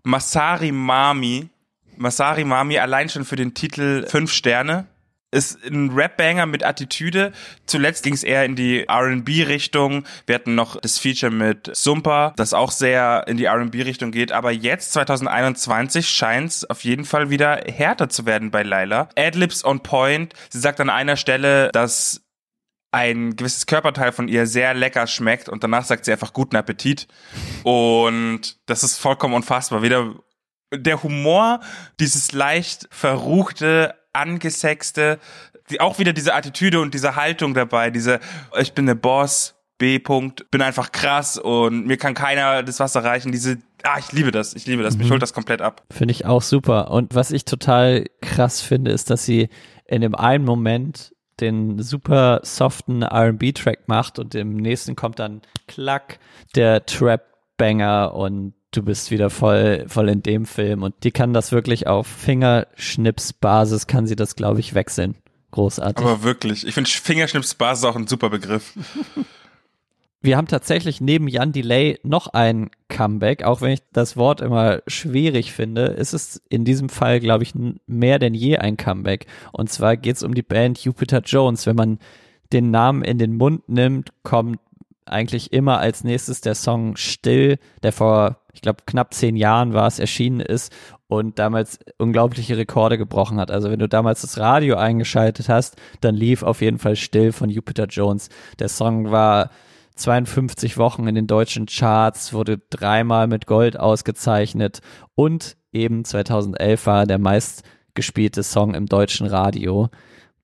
Masari 0.02 0.72
Mami. 0.72 1.48
Masari 1.96 2.44
Mami 2.44 2.78
allein 2.78 3.08
schon 3.08 3.24
für 3.24 3.36
den 3.36 3.54
Titel 3.54 4.06
fünf 4.06 4.30
Sterne 4.32 4.86
ist 5.30 5.64
ein 5.64 5.90
Rap-Banger 5.90 6.46
mit 6.46 6.64
Attitüde. 6.64 7.32
Zuletzt 7.66 8.04
ging 8.04 8.14
es 8.14 8.22
eher 8.22 8.44
in 8.44 8.56
die 8.56 8.86
R&B-Richtung. 8.88 10.04
Wir 10.26 10.36
hatten 10.36 10.54
noch 10.54 10.80
das 10.80 10.98
Feature 10.98 11.32
mit 11.32 11.70
Sumpa, 11.74 12.32
das 12.36 12.54
auch 12.54 12.70
sehr 12.70 13.24
in 13.26 13.36
die 13.36 13.44
R&B-Richtung 13.44 14.12
geht. 14.12 14.32
Aber 14.32 14.50
jetzt, 14.50 14.92
2021, 14.92 16.08
scheint 16.08 16.50
es 16.50 16.70
auf 16.70 16.84
jeden 16.84 17.04
Fall 17.04 17.30
wieder 17.30 17.62
härter 17.66 18.08
zu 18.08 18.26
werden 18.26 18.50
bei 18.50 18.62
Laila. 18.62 19.08
Adlibs 19.16 19.64
on 19.64 19.80
point. 19.80 20.32
Sie 20.50 20.60
sagt 20.60 20.80
an 20.80 20.90
einer 20.90 21.16
Stelle, 21.16 21.70
dass 21.72 22.22
ein 22.92 23.36
gewisses 23.36 23.66
Körperteil 23.66 24.12
von 24.12 24.28
ihr 24.28 24.46
sehr 24.46 24.72
lecker 24.72 25.06
schmeckt 25.06 25.48
und 25.48 25.62
danach 25.62 25.84
sagt 25.84 26.04
sie 26.04 26.12
einfach 26.12 26.32
guten 26.32 26.56
Appetit. 26.56 27.08
Und 27.62 28.56
das 28.66 28.84
ist 28.84 28.96
vollkommen 28.96 29.34
unfassbar. 29.34 29.82
Wieder 29.82 30.14
der 30.72 31.02
Humor, 31.02 31.60
dieses 32.00 32.32
leicht 32.32 32.88
verruchte, 32.90 33.94
angesexte, 34.16 35.18
die, 35.70 35.80
auch 35.80 35.98
wieder 35.98 36.12
diese 36.12 36.34
Attitüde 36.34 36.80
und 36.80 36.94
diese 36.94 37.16
Haltung 37.16 37.54
dabei, 37.54 37.90
diese, 37.90 38.20
ich 38.58 38.72
bin 38.72 38.86
der 38.86 38.94
Boss, 38.94 39.54
B. 39.78 39.96
-Punkt, 39.96 40.44
bin 40.50 40.62
einfach 40.62 40.92
krass 40.92 41.36
und 41.36 41.86
mir 41.86 41.98
kann 41.98 42.14
keiner 42.14 42.62
das 42.62 42.80
Wasser 42.80 43.04
reichen. 43.04 43.30
Diese, 43.32 43.58
ah, 43.82 43.98
ich 43.98 44.12
liebe 44.12 44.30
das, 44.30 44.54
ich 44.54 44.66
liebe 44.66 44.82
das, 44.82 44.96
mich 44.96 45.08
mhm. 45.08 45.12
holt 45.12 45.22
das 45.22 45.34
komplett 45.34 45.60
ab. 45.60 45.82
Finde 45.90 46.12
ich 46.12 46.24
auch 46.24 46.42
super. 46.42 46.90
Und 46.90 47.14
was 47.14 47.30
ich 47.30 47.44
total 47.44 48.06
krass 48.22 48.62
finde, 48.62 48.90
ist, 48.90 49.10
dass 49.10 49.24
sie 49.24 49.48
in 49.86 50.00
dem 50.00 50.14
einen 50.14 50.44
Moment 50.44 51.12
den 51.40 51.82
super 51.82 52.40
soften 52.42 53.02
R&B-Track 53.02 53.88
macht 53.88 54.18
und 54.18 54.34
im 54.34 54.56
nächsten 54.56 54.96
kommt 54.96 55.18
dann 55.18 55.42
klack 55.68 56.18
der 56.54 56.86
Trap-Banger 56.86 58.14
und 58.14 58.54
du 58.70 58.82
bist 58.82 59.10
wieder 59.10 59.30
voll, 59.30 59.84
voll 59.88 60.08
in 60.08 60.22
dem 60.22 60.46
Film 60.46 60.82
und 60.82 60.94
die 61.04 61.10
kann 61.10 61.32
das 61.32 61.52
wirklich 61.52 61.86
auf 61.86 62.06
Fingerschnipsbasis 62.06 63.86
kann 63.86 64.06
sie 64.06 64.16
das, 64.16 64.36
glaube 64.36 64.60
ich, 64.60 64.74
wechseln. 64.74 65.16
Großartig. 65.52 66.04
Aber 66.04 66.22
wirklich, 66.22 66.66
ich 66.66 66.74
finde 66.74 66.90
Fingerschnipsbasis 66.90 67.84
auch 67.84 67.96
ein 67.96 68.06
super 68.06 68.30
Begriff. 68.30 68.74
Wir 70.22 70.36
haben 70.36 70.48
tatsächlich 70.48 71.00
neben 71.00 71.28
Jan 71.28 71.52
Delay 71.52 72.00
noch 72.02 72.26
ein 72.26 72.70
Comeback, 72.88 73.44
auch 73.44 73.60
wenn 73.60 73.70
ich 73.70 73.82
das 73.92 74.16
Wort 74.16 74.40
immer 74.40 74.82
schwierig 74.88 75.52
finde, 75.52 75.82
ist 75.82 76.14
es 76.14 76.42
in 76.48 76.64
diesem 76.64 76.88
Fall, 76.88 77.20
glaube 77.20 77.44
ich, 77.44 77.52
mehr 77.86 78.18
denn 78.18 78.34
je 78.34 78.58
ein 78.58 78.76
Comeback. 78.76 79.26
Und 79.52 79.70
zwar 79.70 79.96
geht 79.96 80.16
es 80.16 80.22
um 80.24 80.34
die 80.34 80.42
Band 80.42 80.78
Jupiter 80.80 81.20
Jones. 81.20 81.66
Wenn 81.66 81.76
man 81.76 81.98
den 82.52 82.70
Namen 82.70 83.02
in 83.02 83.18
den 83.18 83.36
Mund 83.36 83.68
nimmt, 83.68 84.12
kommt 84.24 84.58
eigentlich 85.06 85.52
immer 85.52 85.78
als 85.78 86.04
nächstes 86.04 86.40
der 86.40 86.54
Song 86.54 86.96
Still, 86.96 87.58
der 87.82 87.92
vor, 87.92 88.38
ich 88.52 88.60
glaube, 88.60 88.82
knapp 88.86 89.14
zehn 89.14 89.36
Jahren 89.36 89.72
war 89.72 89.86
es, 89.86 89.98
erschienen 89.98 90.40
ist 90.40 90.72
und 91.08 91.38
damals 91.38 91.78
unglaubliche 91.98 92.56
Rekorde 92.56 92.98
gebrochen 92.98 93.38
hat. 93.38 93.50
Also 93.50 93.70
wenn 93.70 93.78
du 93.78 93.88
damals 93.88 94.22
das 94.22 94.38
Radio 94.38 94.76
eingeschaltet 94.76 95.48
hast, 95.48 95.76
dann 96.00 96.14
lief 96.14 96.42
auf 96.42 96.60
jeden 96.60 96.78
Fall 96.78 96.96
Still 96.96 97.32
von 97.32 97.48
Jupiter 97.48 97.86
Jones. 97.86 98.28
Der 98.58 98.68
Song 98.68 99.10
war 99.10 99.50
52 99.94 100.76
Wochen 100.76 101.06
in 101.06 101.14
den 101.14 101.26
deutschen 101.26 101.66
Charts, 101.66 102.32
wurde 102.32 102.58
dreimal 102.70 103.28
mit 103.28 103.46
Gold 103.46 103.78
ausgezeichnet 103.78 104.80
und 105.14 105.56
eben 105.72 106.04
2011 106.04 106.86
war 106.86 107.06
der 107.06 107.18
meistgespielte 107.18 108.42
Song 108.42 108.74
im 108.74 108.86
deutschen 108.86 109.26
Radio. 109.26 109.88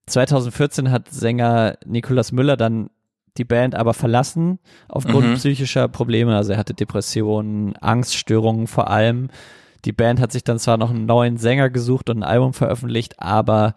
2014 0.07 0.91
hat 0.91 1.11
Sänger 1.11 1.77
Nikolaus 1.85 2.33
Müller 2.33 2.57
dann 2.57 2.91
die 3.39 3.45
Band 3.45 3.75
aber 3.75 3.95
verlassen 3.95 4.59
aufgrund 4.89 5.27
Mhm. 5.27 5.35
psychischer 5.35 5.89
Probleme. 5.89 6.37
Also 6.37 6.53
er 6.53 6.59
hatte 6.59 6.75
Depressionen, 6.75 7.77
Angststörungen 7.77 8.67
vor 8.67 8.91
allem. 8.91 9.29
Die 9.85 9.93
Band 9.93 10.21
hat 10.21 10.33
sich 10.33 10.45
dann 10.45 10.59
zwar 10.59 10.77
noch 10.77 10.91
einen 10.91 11.07
neuen 11.07 11.39
Sänger 11.39 11.71
gesucht 11.71 12.09
und 12.11 12.19
ein 12.19 12.23
Album 12.23 12.53
veröffentlicht, 12.53 13.19
aber 13.19 13.75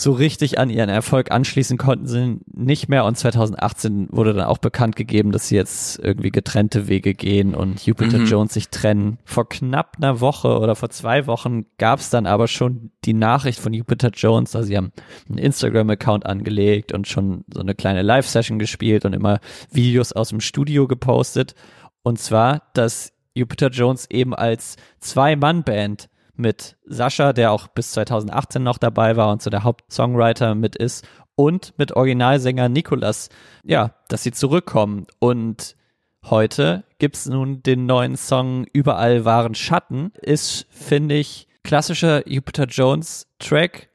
so 0.00 0.12
richtig 0.12 0.58
an 0.58 0.70
ihren 0.70 0.88
Erfolg 0.88 1.32
anschließen 1.32 1.76
konnten 1.76 2.06
sie 2.06 2.38
nicht 2.46 2.88
mehr. 2.88 3.04
Und 3.04 3.18
2018 3.18 4.08
wurde 4.12 4.32
dann 4.32 4.46
auch 4.46 4.58
bekannt 4.58 4.94
gegeben, 4.94 5.32
dass 5.32 5.48
sie 5.48 5.56
jetzt 5.56 5.98
irgendwie 5.98 6.30
getrennte 6.30 6.86
Wege 6.86 7.14
gehen 7.14 7.54
und 7.54 7.84
Jupiter 7.84 8.18
Mhm. 8.18 8.26
Jones 8.26 8.54
sich 8.54 8.68
trennen. 8.68 9.18
Vor 9.24 9.48
knapp 9.48 9.96
einer 9.96 10.20
Woche 10.20 10.58
oder 10.60 10.76
vor 10.76 10.90
zwei 10.90 11.26
Wochen 11.26 11.66
gab 11.78 11.98
es 11.98 12.10
dann 12.10 12.26
aber 12.26 12.46
schon 12.46 12.92
die 13.04 13.12
Nachricht 13.14 13.58
von 13.58 13.72
Jupiter 13.74 14.10
Jones, 14.14 14.54
also 14.54 14.68
sie 14.68 14.76
haben 14.76 14.92
einen 15.28 15.38
Instagram-Account 15.38 16.26
angelegt 16.26 16.92
und 16.92 17.08
schon 17.08 17.44
so 17.52 17.60
eine 17.60 17.74
kleine 17.74 18.02
Live-Session 18.02 18.58
gespielt 18.58 19.04
und 19.04 19.14
immer 19.14 19.40
Videos 19.72 20.12
aus 20.12 20.28
dem 20.28 20.40
Studio 20.40 20.86
gepostet. 20.86 21.54
Und 22.02 22.20
zwar, 22.20 22.62
dass 22.74 23.12
Jupiter 23.34 23.68
Jones 23.70 24.08
eben 24.10 24.34
als 24.34 24.76
Zwei-Mann-Band 25.00 26.08
mit 26.38 26.76
Sascha, 26.86 27.32
der 27.32 27.52
auch 27.52 27.68
bis 27.68 27.92
2018 27.92 28.62
noch 28.62 28.78
dabei 28.78 29.16
war 29.16 29.30
und 29.30 29.42
so 29.42 29.50
der 29.50 29.64
Hauptsongwriter 29.64 30.54
mit 30.54 30.76
ist, 30.76 31.06
und 31.38 31.72
mit 31.78 31.92
Originalsänger 31.92 32.68
Nikolas, 32.68 33.28
ja, 33.62 33.94
dass 34.08 34.24
sie 34.24 34.32
zurückkommen. 34.32 35.06
Und 35.20 35.76
heute 36.24 36.82
gibt's 36.98 37.26
nun 37.26 37.62
den 37.62 37.86
neuen 37.86 38.16
Song 38.16 38.66
Überall 38.72 39.24
waren 39.24 39.54
Schatten. 39.54 40.10
Ist, 40.20 40.66
finde 40.70 41.14
ich, 41.14 41.46
klassischer 41.62 42.28
Jupiter 42.28 42.64
Jones 42.64 43.28
Track 43.38 43.88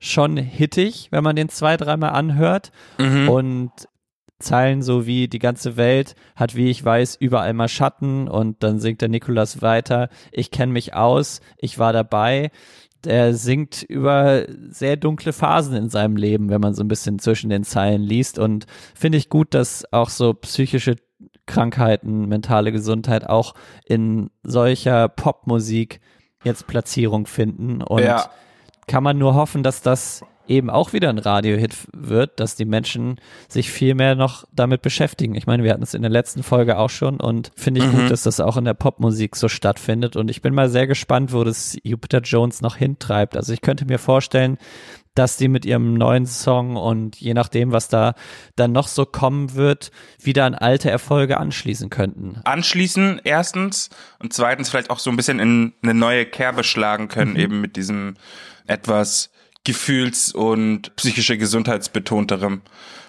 schon 0.00 0.36
hittig, 0.36 1.08
wenn 1.12 1.22
man 1.22 1.36
den 1.36 1.48
zwei, 1.48 1.76
dreimal 1.76 2.10
anhört. 2.10 2.72
Mhm. 2.98 3.28
Und 3.28 3.70
Zeilen 4.38 4.82
so 4.82 5.06
wie 5.06 5.28
die 5.28 5.38
ganze 5.40 5.76
Welt 5.76 6.14
hat, 6.36 6.54
wie 6.54 6.70
ich 6.70 6.84
weiß, 6.84 7.16
überall 7.16 7.52
mal 7.54 7.68
Schatten 7.68 8.28
und 8.28 8.62
dann 8.62 8.78
singt 8.78 9.00
der 9.00 9.08
Nikolas 9.08 9.62
weiter, 9.62 10.08
ich 10.30 10.50
kenne 10.50 10.72
mich 10.72 10.94
aus, 10.94 11.40
ich 11.56 11.78
war 11.78 11.92
dabei. 11.92 12.50
Der 13.04 13.34
singt 13.34 13.84
über 13.84 14.44
sehr 14.70 14.96
dunkle 14.96 15.32
Phasen 15.32 15.76
in 15.76 15.88
seinem 15.88 16.16
Leben, 16.16 16.50
wenn 16.50 16.60
man 16.60 16.74
so 16.74 16.82
ein 16.82 16.88
bisschen 16.88 17.20
zwischen 17.20 17.48
den 17.48 17.62
Zeilen 17.62 18.02
liest 18.02 18.40
und 18.40 18.66
finde 18.94 19.18
ich 19.18 19.28
gut, 19.28 19.54
dass 19.54 19.92
auch 19.92 20.08
so 20.08 20.34
psychische 20.34 20.96
Krankheiten, 21.46 22.26
mentale 22.26 22.72
Gesundheit 22.72 23.28
auch 23.28 23.54
in 23.86 24.30
solcher 24.42 25.08
Popmusik 25.08 26.00
jetzt 26.44 26.66
Platzierung 26.66 27.26
finden 27.26 27.82
und 27.82 28.02
Ja. 28.02 28.30
Kann 28.88 29.04
man 29.04 29.16
nur 29.18 29.34
hoffen, 29.34 29.62
dass 29.62 29.80
das 29.82 30.22
eben 30.48 30.70
auch 30.70 30.94
wieder 30.94 31.10
ein 31.10 31.18
Radiohit 31.18 31.76
wird, 31.94 32.40
dass 32.40 32.56
die 32.56 32.64
Menschen 32.64 33.20
sich 33.48 33.70
viel 33.70 33.94
mehr 33.94 34.14
noch 34.14 34.44
damit 34.50 34.80
beschäftigen. 34.80 35.34
Ich 35.34 35.46
meine, 35.46 35.62
wir 35.62 35.70
hatten 35.72 35.82
es 35.82 35.92
in 35.92 36.00
der 36.00 36.10
letzten 36.10 36.42
Folge 36.42 36.78
auch 36.78 36.88
schon 36.88 37.20
und 37.20 37.50
finde 37.54 37.80
ich 37.82 37.86
Mhm. 37.86 37.92
gut, 37.98 38.10
dass 38.10 38.22
das 38.22 38.40
auch 38.40 38.56
in 38.56 38.64
der 38.64 38.72
Popmusik 38.72 39.36
so 39.36 39.48
stattfindet 39.48 40.16
und 40.16 40.30
ich 40.30 40.40
bin 40.40 40.54
mal 40.54 40.70
sehr 40.70 40.86
gespannt, 40.86 41.34
wo 41.34 41.44
das 41.44 41.76
Jupiter 41.82 42.20
Jones 42.22 42.62
noch 42.62 42.76
hintreibt. 42.76 43.36
Also 43.36 43.52
ich 43.52 43.60
könnte 43.60 43.84
mir 43.84 43.98
vorstellen, 43.98 44.56
dass 45.18 45.36
die 45.36 45.48
mit 45.48 45.64
ihrem 45.66 45.94
neuen 45.94 46.26
Song 46.26 46.76
und 46.76 47.16
je 47.16 47.34
nachdem, 47.34 47.72
was 47.72 47.88
da 47.88 48.14
dann 48.56 48.72
noch 48.72 48.86
so 48.88 49.04
kommen 49.04 49.54
wird, 49.54 49.90
wieder 50.22 50.44
an 50.44 50.54
alte 50.54 50.90
Erfolge 50.90 51.38
anschließen 51.38 51.90
könnten. 51.90 52.40
anschließen, 52.44 53.20
erstens, 53.24 53.90
und 54.20 54.32
zweitens 54.32 54.68
vielleicht 54.70 54.90
auch 54.90 54.98
so 55.00 55.10
ein 55.10 55.16
bisschen 55.16 55.40
in 55.40 55.72
eine 55.82 55.94
neue 55.94 56.24
Kerbe 56.24 56.62
schlagen 56.64 57.08
können, 57.08 57.32
Mhm. 57.32 57.38
eben 57.40 57.60
mit 57.60 57.76
diesem 57.76 58.14
etwas 58.66 59.30
gefühls- 59.68 60.32
und 60.32 60.96
psychische 60.96 61.36
gesundheitsbetonterem 61.36 62.62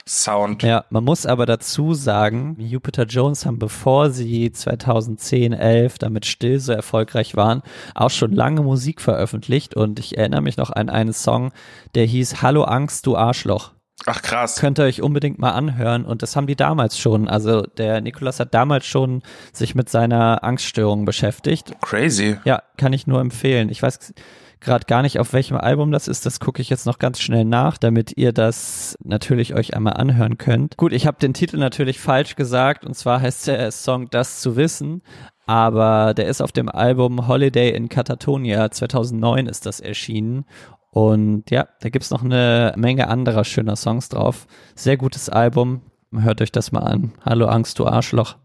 Sound. 0.05 0.61
Ja, 0.61 0.83
man 0.89 1.05
muss 1.05 1.25
aber 1.25 1.45
dazu 1.45 1.93
sagen, 1.93 2.57
Jupiter 2.59 3.05
Jones 3.05 3.45
haben, 3.45 3.59
bevor 3.59 4.09
sie 4.09 4.51
2010, 4.51 5.53
11 5.53 5.99
damit 5.99 6.25
still 6.25 6.59
so 6.59 6.73
erfolgreich 6.73 7.37
waren, 7.37 7.61
auch 7.95 8.09
schon 8.09 8.33
lange 8.33 8.61
Musik 8.61 8.99
veröffentlicht 8.99 9.73
und 9.73 9.99
ich 9.99 10.17
erinnere 10.17 10.41
mich 10.41 10.57
noch 10.57 10.71
an 10.71 10.89
einen 10.89 11.13
Song, 11.13 11.53
der 11.95 12.05
hieß 12.05 12.41
Hallo 12.41 12.63
Angst, 12.63 13.05
du 13.05 13.15
Arschloch. 13.15 13.71
Ach 14.05 14.21
krass. 14.21 14.57
Könnt 14.57 14.79
ihr 14.79 14.83
euch 14.83 15.01
unbedingt 15.01 15.39
mal 15.39 15.51
anhören 15.51 16.03
und 16.03 16.23
das 16.23 16.35
haben 16.35 16.47
die 16.47 16.57
damals 16.57 16.99
schon. 16.99 17.29
Also 17.29 17.61
der 17.61 18.01
Nikolas 18.01 18.41
hat 18.41 18.53
damals 18.53 18.85
schon 18.85 19.21
sich 19.53 19.75
mit 19.75 19.87
seiner 19.87 20.43
Angststörung 20.43 21.05
beschäftigt 21.05 21.73
Crazy. 21.81 22.37
ja, 22.43 22.63
kann 22.75 22.91
ich 22.91 23.07
nur 23.07 23.21
empfehlen. 23.21 23.69
Ich 23.69 23.81
weiß 23.81 24.13
gerade 24.61 24.85
gar 24.85 25.01
nicht, 25.01 25.19
auf 25.19 25.33
welchem 25.33 25.57
Album 25.57 25.91
das 25.91 26.07
ist. 26.07 26.25
Das 26.25 26.39
gucke 26.39 26.61
ich 26.61 26.69
jetzt 26.69 26.85
noch 26.85 26.99
ganz 26.99 27.19
schnell 27.19 27.45
nach, 27.45 27.77
damit 27.77 28.17
ihr 28.17 28.33
das 28.33 28.97
natürlich 29.03 29.53
euch 29.53 29.75
einmal 29.75 29.93
anhören 29.93 30.37
könnt. 30.37 30.77
Gut, 30.77 30.93
ich 30.93 31.07
habe 31.07 31.17
den 31.19 31.33
Titel 31.33 31.57
natürlich 31.57 31.99
falsch 31.99 32.35
gesagt 32.35 32.85
und 32.85 32.95
zwar 32.95 33.21
heißt 33.21 33.47
der 33.47 33.71
Song 33.71 34.09
Das 34.09 34.41
zu 34.41 34.55
wissen. 34.55 35.01
Aber 35.45 36.13
der 36.13 36.27
ist 36.27 36.41
auf 36.41 36.51
dem 36.51 36.69
Album 36.69 37.27
Holiday 37.27 37.71
in 37.71 37.89
Catatonia 37.89 38.69
2009 38.69 39.47
ist 39.47 39.65
das 39.65 39.79
erschienen. 39.79 40.45
Und 40.91 41.49
ja, 41.49 41.67
da 41.81 41.89
gibt's 41.89 42.11
noch 42.11 42.23
eine 42.23 42.73
Menge 42.75 43.07
anderer 43.07 43.43
schöner 43.43 43.75
Songs 43.75 44.09
drauf. 44.09 44.45
Sehr 44.75 44.97
gutes 44.97 45.29
Album. 45.29 45.81
Hört 46.11 46.41
euch 46.41 46.51
das 46.51 46.71
mal 46.71 46.81
an. 46.81 47.13
Hallo 47.23 47.47
Angst, 47.47 47.79
du 47.79 47.87
Arschloch. 47.87 48.35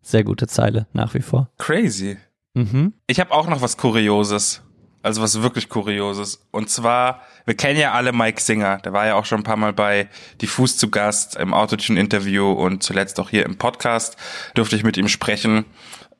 Sehr 0.00 0.24
gute 0.24 0.46
Zeile, 0.46 0.86
nach 0.92 1.14
wie 1.14 1.20
vor. 1.20 1.50
Crazy. 1.58 2.16
Mhm. 2.54 2.94
Ich 3.06 3.20
habe 3.20 3.32
auch 3.32 3.48
noch 3.48 3.60
was 3.60 3.76
Kurioses. 3.76 4.62
Also 5.08 5.22
was 5.22 5.40
wirklich 5.40 5.70
Kurioses. 5.70 6.46
Und 6.50 6.68
zwar, 6.68 7.22
wir 7.46 7.56
kennen 7.56 7.80
ja 7.80 7.92
alle 7.92 8.12
Mike 8.12 8.42
Singer. 8.42 8.76
Der 8.84 8.92
war 8.92 9.06
ja 9.06 9.14
auch 9.14 9.24
schon 9.24 9.40
ein 9.40 9.42
paar 9.42 9.56
Mal 9.56 9.72
bei 9.72 10.10
Diffus 10.42 10.76
zu 10.76 10.90
Gast 10.90 11.34
im 11.36 11.54
Autotune-Interview 11.54 12.52
und 12.52 12.82
zuletzt 12.82 13.18
auch 13.18 13.30
hier 13.30 13.46
im 13.46 13.56
Podcast 13.56 14.18
durfte 14.52 14.76
ich 14.76 14.84
mit 14.84 14.98
ihm 14.98 15.08
sprechen. 15.08 15.64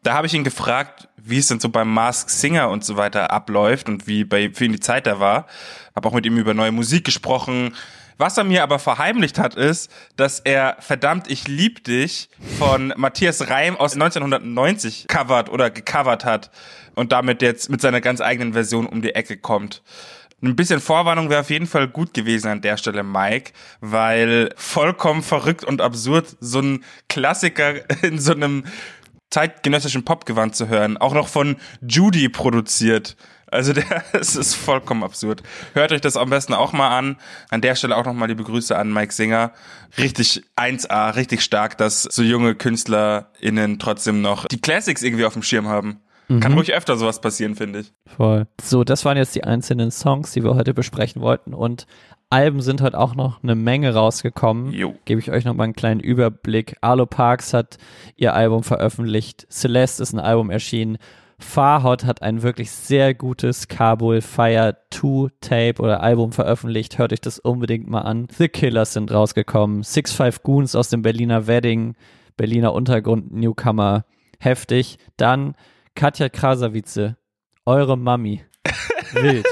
Da 0.02 0.14
habe 0.14 0.26
ich 0.26 0.33
ihn 0.33 0.42
gefragt, 0.42 1.07
wie 1.18 1.37
es 1.37 1.49
denn 1.49 1.61
so 1.61 1.68
beim 1.68 1.92
Mask 1.92 2.30
Singer 2.30 2.71
und 2.71 2.83
so 2.83 2.97
weiter 2.97 3.30
abläuft 3.30 3.90
und 3.90 4.07
wie 4.07 4.25
bei 4.25 4.50
für 4.54 4.64
ihn 4.64 4.73
die 4.73 4.80
Zeit 4.80 5.07
da 5.07 5.21
war. 5.21 5.47
Habe 5.95 6.09
auch 6.09 6.14
mit 6.14 6.25
ihm 6.25 6.38
über 6.38 6.54
neue 6.54 6.73
Musik 6.73 7.04
gesprochen. 7.04 7.75
Was 8.18 8.37
er 8.37 8.42
mir 8.42 8.64
aber 8.64 8.80
verheimlicht 8.80 9.38
hat, 9.38 9.54
ist, 9.54 9.90
dass 10.16 10.40
er 10.40 10.76
Verdammt, 10.80 11.30
ich 11.30 11.46
lieb 11.46 11.84
dich 11.84 12.28
von 12.58 12.92
Matthias 12.96 13.48
Reim 13.48 13.76
aus 13.76 13.94
1990 13.94 15.06
covert 15.06 15.48
oder 15.48 15.70
gecovert 15.70 16.25
hat 16.25 16.50
und 16.96 17.12
damit 17.12 17.42
jetzt 17.42 17.70
mit 17.70 17.80
seiner 17.80 18.00
ganz 18.00 18.20
eigenen 18.20 18.54
Version 18.54 18.87
um 18.87 19.02
die 19.02 19.14
Ecke 19.14 19.37
kommt. 19.37 19.84
Ein 20.42 20.56
bisschen 20.56 20.80
Vorwarnung 20.80 21.30
wäre 21.30 21.40
auf 21.40 21.50
jeden 21.50 21.68
Fall 21.68 21.87
gut 21.87 22.12
gewesen 22.12 22.48
an 22.48 22.60
der 22.60 22.76
Stelle, 22.76 23.04
Mike, 23.04 23.52
weil 23.80 24.50
vollkommen 24.56 25.22
verrückt 25.22 25.64
und 25.64 25.80
absurd 25.80 26.37
so 26.40 26.60
ein 26.60 26.84
Klassiker 27.08 27.88
in 28.02 28.18
so 28.18 28.32
einem 28.32 28.64
zeitgenössischen 29.30 30.04
Popgewand 30.04 30.56
zu 30.56 30.68
hören, 30.68 30.96
auch 30.96 31.14
noch 31.14 31.28
von 31.28 31.56
Judy 31.87 32.28
produziert. 32.28 33.16
Also 33.50 33.73
der, 33.73 33.85
es 34.12 34.37
ist 34.37 34.55
vollkommen 34.55 35.02
absurd. 35.02 35.43
Hört 35.75 35.93
euch 35.93 36.00
das 36.00 36.17
am 36.17 36.31
besten 36.31 36.55
auch 36.55 36.73
mal 36.73 36.97
an. 36.97 37.17
An 37.50 37.61
der 37.61 37.75
Stelle 37.75 37.97
auch 37.97 38.05
nochmal 38.05 38.28
liebe 38.28 38.45
Grüße 38.45 38.76
an 38.76 38.93
Mike 38.93 39.12
Singer. 39.12 39.52
Richtig 39.97 40.43
1A, 40.57 41.17
richtig 41.17 41.43
stark, 41.43 41.78
dass 41.78 42.02
so 42.02 42.23
junge 42.23 42.55
KünstlerInnen 42.55 43.78
trotzdem 43.78 44.21
noch 44.21 44.47
die 44.47 44.61
Classics 44.61 45.02
irgendwie 45.02 45.25
auf 45.25 45.33
dem 45.33 45.43
Schirm 45.43 45.69
haben. 45.69 46.00
Kann 46.40 46.52
ruhig 46.52 46.75
öfter 46.75 46.99
sowas 46.99 47.23
passieren, 47.23 47.55
finde 47.55 47.81
ich. 47.81 47.93
Voll. 48.05 48.47
So, 48.61 48.85
das 48.85 49.07
waren 49.07 49.17
jetzt 49.17 49.35
die 49.35 49.45
einzelnen 49.45 49.90
Songs, 49.90 50.33
die 50.33 50.45
wir 50.45 50.55
heute 50.55 50.75
besprechen 50.75 51.23
wollten. 51.23 51.55
Und 51.55 51.87
Alben 52.28 52.61
sind 52.61 52.83
heute 52.83 52.99
auch 52.99 53.14
noch 53.14 53.43
eine 53.43 53.55
Menge 53.55 53.95
rausgekommen. 53.95 54.73
Jo. 54.73 54.95
Gebe 55.07 55.21
ich 55.21 55.31
euch 55.31 55.47
noch 55.47 55.55
mal 55.55 55.64
einen 55.64 55.73
kleinen 55.73 56.00
Überblick. 56.00 56.76
Arlo 56.83 57.07
Parks 57.07 57.55
hat 57.55 57.78
ihr 58.17 58.35
Album 58.35 58.62
veröffentlicht. 58.62 59.47
Celeste 59.50 60.02
ist 60.02 60.12
ein 60.12 60.21
Album 60.21 60.50
erschienen. 60.50 60.99
Farhot 61.40 62.04
hat 62.04 62.23
ein 62.23 62.42
wirklich 62.42 62.71
sehr 62.73 63.14
gutes 63.14 63.68
Kabul 63.68 64.21
Fire 64.21 64.76
2 64.90 65.28
Tape 65.40 65.80
oder 65.80 66.02
Album 66.02 66.33
veröffentlicht. 66.33 66.99
Hört 66.99 67.12
euch 67.12 67.21
das 67.21 67.38
unbedingt 67.38 67.88
mal 67.88 68.00
an. 68.00 68.26
The 68.37 68.49
Killers 68.49 68.92
sind 68.92 69.12
rausgekommen. 69.12 69.85
Six 69.85 70.12
Five 70.12 70.42
Goons 70.42 70.75
aus 70.75 70.88
dem 70.88 71.02
Berliner 71.02 71.47
Wedding. 71.47 71.95
Berliner 72.37 72.73
Untergrund 72.73 73.33
Newcomer. 73.33 74.04
Heftig. 74.40 74.99
Dann 75.16 75.54
Katja 75.95 76.28
Krasavice. 76.28 77.14
Eure 77.64 77.97
Mami. 77.97 78.42
Wild. 79.12 79.47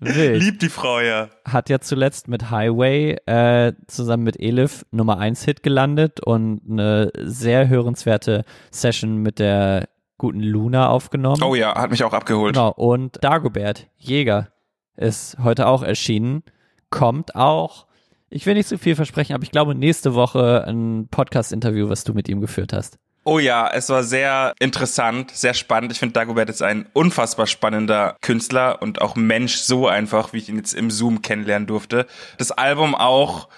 Wild 0.00 0.42
Liebt 0.42 0.62
die 0.62 0.68
Frau 0.68 1.00
ja. 1.00 1.28
hat 1.44 1.68
ja 1.68 1.80
zuletzt 1.80 2.28
mit 2.28 2.50
Highway 2.50 3.16
äh, 3.26 3.72
zusammen 3.88 4.22
mit 4.22 4.40
Elif 4.40 4.86
Nummer 4.92 5.18
1 5.18 5.44
Hit 5.44 5.62
gelandet 5.62 6.20
und 6.20 6.62
eine 6.70 7.10
sehr 7.16 7.68
hörenswerte 7.68 8.44
Session 8.70 9.16
mit 9.16 9.40
der 9.40 9.88
guten 10.18 10.40
Luna 10.40 10.88
aufgenommen. 10.88 11.42
Oh 11.42 11.54
ja, 11.54 11.74
hat 11.74 11.90
mich 11.90 12.04
auch 12.04 12.12
abgeholt. 12.12 12.54
Genau, 12.54 12.72
und 12.72 13.18
Dagobert 13.22 13.86
Jäger 13.96 14.48
ist 14.96 15.36
heute 15.42 15.66
auch 15.68 15.82
erschienen. 15.82 16.42
Kommt 16.90 17.36
auch, 17.36 17.86
ich 18.28 18.44
will 18.44 18.54
nicht 18.54 18.68
zu 18.68 18.78
viel 18.78 18.96
versprechen, 18.96 19.34
aber 19.34 19.44
ich 19.44 19.50
glaube 19.50 19.74
nächste 19.74 20.14
Woche 20.14 20.64
ein 20.66 21.08
Podcast-Interview, 21.10 21.88
was 21.88 22.04
du 22.04 22.14
mit 22.14 22.28
ihm 22.28 22.40
geführt 22.40 22.72
hast. 22.72 22.98
Oh 23.24 23.38
ja, 23.38 23.68
es 23.68 23.90
war 23.90 24.04
sehr 24.04 24.54
interessant, 24.58 25.32
sehr 25.32 25.52
spannend. 25.52 25.92
Ich 25.92 25.98
finde, 25.98 26.14
Dagobert 26.14 26.48
ist 26.48 26.62
ein 26.62 26.86
unfassbar 26.94 27.46
spannender 27.46 28.16
Künstler 28.22 28.80
und 28.80 29.02
auch 29.02 29.16
Mensch 29.16 29.56
so 29.56 29.86
einfach, 29.86 30.32
wie 30.32 30.38
ich 30.38 30.48
ihn 30.48 30.56
jetzt 30.56 30.72
im 30.72 30.90
Zoom 30.90 31.20
kennenlernen 31.20 31.66
durfte. 31.66 32.06
Das 32.38 32.52
Album 32.52 32.94
auch, 32.94 33.48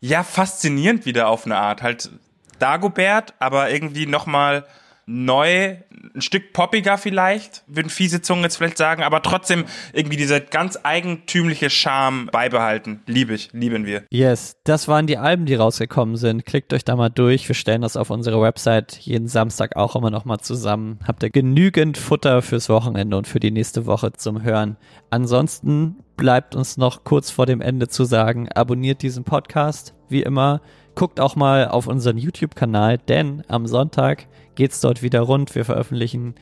ja, 0.00 0.24
faszinierend 0.24 1.06
wieder 1.06 1.28
auf 1.28 1.46
eine 1.46 1.58
Art. 1.58 1.80
Halt 1.80 2.10
Dagobert, 2.58 3.34
aber 3.38 3.70
irgendwie 3.70 4.06
nochmal 4.06 4.66
neu, 5.10 5.76
ein 6.14 6.20
Stück 6.20 6.52
poppiger 6.52 6.96
vielleicht, 6.96 7.64
würden 7.66 7.90
fiese 7.90 8.22
Zungen 8.22 8.44
jetzt 8.44 8.56
vielleicht 8.56 8.78
sagen, 8.78 9.02
aber 9.02 9.22
trotzdem 9.22 9.64
irgendwie 9.92 10.16
dieser 10.16 10.40
ganz 10.40 10.78
eigentümliche 10.82 11.68
Charme 11.68 12.28
beibehalten. 12.32 13.02
Liebe 13.06 13.34
ich, 13.34 13.50
lieben 13.52 13.86
wir. 13.86 14.04
Yes, 14.10 14.56
das 14.64 14.86
waren 14.86 15.06
die 15.06 15.18
Alben, 15.18 15.46
die 15.46 15.56
rausgekommen 15.56 16.16
sind. 16.16 16.46
Klickt 16.46 16.72
euch 16.72 16.84
da 16.84 16.94
mal 16.94 17.08
durch. 17.08 17.48
Wir 17.48 17.54
stellen 17.56 17.82
das 17.82 17.96
auf 17.96 18.10
unsere 18.10 18.40
Website 18.40 18.98
jeden 18.98 19.26
Samstag 19.26 19.76
auch 19.76 19.96
immer 19.96 20.10
noch 20.10 20.24
mal 20.24 20.38
zusammen. 20.38 21.00
Habt 21.06 21.22
ihr 21.24 21.30
genügend 21.30 21.98
Futter 21.98 22.40
fürs 22.40 22.68
Wochenende 22.68 23.16
und 23.16 23.26
für 23.26 23.40
die 23.40 23.50
nächste 23.50 23.86
Woche 23.86 24.12
zum 24.12 24.42
Hören. 24.42 24.76
Ansonsten 25.10 25.96
bleibt 26.16 26.54
uns 26.54 26.76
noch 26.76 27.02
kurz 27.02 27.30
vor 27.30 27.46
dem 27.46 27.60
Ende 27.60 27.88
zu 27.88 28.04
sagen, 28.04 28.48
abonniert 28.52 29.02
diesen 29.02 29.24
Podcast, 29.24 29.94
wie 30.10 30.22
immer. 30.22 30.60
Guckt 30.94 31.20
auch 31.20 31.36
mal 31.36 31.68
auf 31.68 31.86
unseren 31.86 32.18
YouTube-Kanal, 32.18 32.98
denn 32.98 33.42
am 33.48 33.66
Sonntag 33.66 34.26
geht's 34.54 34.80
dort 34.80 35.02
wieder 35.02 35.20
rund. 35.20 35.54
Wir 35.54 35.64
veröffentlichen 35.64 36.34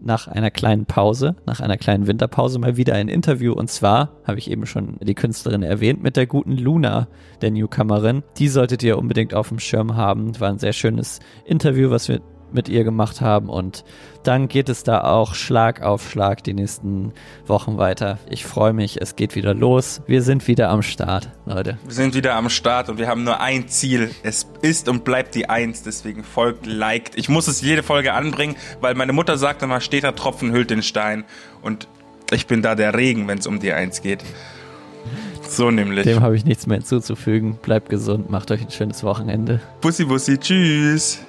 nach 0.00 0.28
einer 0.28 0.50
kleinen 0.50 0.86
Pause, 0.86 1.36
nach 1.46 1.60
einer 1.60 1.76
kleinen 1.76 2.06
Winterpause 2.06 2.58
mal 2.58 2.76
wieder 2.76 2.94
ein 2.94 3.08
Interview. 3.08 3.52
Und 3.52 3.70
zwar 3.70 4.10
habe 4.24 4.38
ich 4.38 4.50
eben 4.50 4.66
schon 4.66 4.98
die 5.00 5.14
Künstlerin 5.14 5.62
erwähnt 5.62 6.02
mit 6.02 6.16
der 6.16 6.26
guten 6.26 6.56
Luna, 6.56 7.08
der 7.40 7.50
Newcomerin. 7.50 8.22
Die 8.38 8.48
solltet 8.48 8.82
ihr 8.82 8.98
unbedingt 8.98 9.34
auf 9.34 9.48
dem 9.48 9.58
Schirm 9.58 9.96
haben. 9.96 10.38
War 10.38 10.50
ein 10.50 10.58
sehr 10.58 10.74
schönes 10.74 11.20
Interview, 11.44 11.90
was 11.90 12.08
wir 12.08 12.20
mit 12.56 12.68
ihr 12.68 12.82
gemacht 12.82 13.20
haben. 13.20 13.48
Und 13.48 13.84
dann 14.24 14.48
geht 14.48 14.68
es 14.68 14.82
da 14.82 15.02
auch 15.02 15.34
Schlag 15.34 15.82
auf 15.82 16.10
Schlag 16.10 16.42
die 16.42 16.54
nächsten 16.54 17.12
Wochen 17.46 17.78
weiter. 17.78 18.18
Ich 18.28 18.44
freue 18.44 18.72
mich, 18.72 19.00
es 19.00 19.14
geht 19.14 19.36
wieder 19.36 19.54
los. 19.54 20.02
Wir 20.08 20.22
sind 20.22 20.48
wieder 20.48 20.70
am 20.70 20.82
Start, 20.82 21.28
Leute. 21.44 21.78
Wir 21.84 21.94
sind 21.94 22.14
wieder 22.14 22.34
am 22.34 22.50
Start 22.50 22.88
und 22.88 22.98
wir 22.98 23.06
haben 23.06 23.22
nur 23.22 23.40
ein 23.40 23.68
Ziel. 23.68 24.10
Es 24.24 24.48
ist 24.62 24.88
und 24.88 25.04
bleibt 25.04 25.36
die 25.36 25.48
Eins, 25.48 25.84
deswegen 25.84 26.24
folgt, 26.24 26.66
liked. 26.66 27.16
Ich 27.16 27.28
muss 27.28 27.46
es 27.46 27.60
jede 27.60 27.84
Folge 27.84 28.14
anbringen, 28.14 28.56
weil 28.80 28.96
meine 28.96 29.12
Mutter 29.12 29.38
sagt 29.38 29.62
immer, 29.62 29.80
steht 29.80 30.02
der 30.02 30.16
Tropfen 30.16 30.50
hüllt 30.50 30.70
den 30.70 30.82
Stein. 30.82 31.24
Und 31.62 31.86
ich 32.32 32.48
bin 32.48 32.62
da 32.62 32.74
der 32.74 32.94
Regen, 32.94 33.28
wenn 33.28 33.38
es 33.38 33.46
um 33.46 33.60
die 33.60 33.72
Eins 33.72 34.02
geht. 34.02 34.24
So 35.48 35.70
nämlich. 35.70 36.04
Dem 36.04 36.20
habe 36.20 36.36
ich 36.36 36.44
nichts 36.44 36.66
mehr 36.66 36.78
hinzuzufügen. 36.78 37.58
Bleibt 37.62 37.88
gesund, 37.88 38.30
macht 38.30 38.50
euch 38.50 38.62
ein 38.62 38.70
schönes 38.70 39.04
Wochenende. 39.04 39.60
Bussi, 39.80 40.04
bussi, 40.04 40.38
tschüss. 40.38 41.20